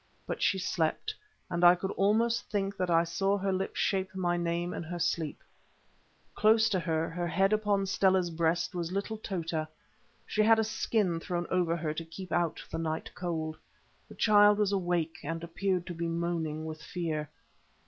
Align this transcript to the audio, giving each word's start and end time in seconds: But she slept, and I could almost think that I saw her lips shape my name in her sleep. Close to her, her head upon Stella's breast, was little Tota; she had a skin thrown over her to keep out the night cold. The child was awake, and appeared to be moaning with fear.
But 0.25 0.41
she 0.41 0.57
slept, 0.57 1.13
and 1.47 1.63
I 1.63 1.75
could 1.75 1.91
almost 1.91 2.49
think 2.49 2.75
that 2.75 2.89
I 2.89 3.03
saw 3.03 3.37
her 3.37 3.53
lips 3.53 3.79
shape 3.79 4.15
my 4.15 4.35
name 4.35 4.73
in 4.73 4.81
her 4.81 4.97
sleep. 4.97 5.43
Close 6.33 6.69
to 6.69 6.79
her, 6.79 7.07
her 7.07 7.27
head 7.27 7.53
upon 7.53 7.85
Stella's 7.85 8.31
breast, 8.31 8.73
was 8.73 8.91
little 8.91 9.17
Tota; 9.19 9.67
she 10.25 10.41
had 10.41 10.57
a 10.57 10.63
skin 10.63 11.19
thrown 11.19 11.45
over 11.51 11.75
her 11.75 11.93
to 11.93 12.03
keep 12.03 12.31
out 12.31 12.63
the 12.71 12.79
night 12.79 13.11
cold. 13.13 13.55
The 14.09 14.15
child 14.15 14.57
was 14.57 14.71
awake, 14.71 15.19
and 15.23 15.43
appeared 15.43 15.85
to 15.85 15.93
be 15.93 16.07
moaning 16.07 16.65
with 16.65 16.81
fear. 16.81 17.29